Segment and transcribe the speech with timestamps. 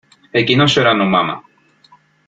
[0.39, 1.39] El que no llora no mama.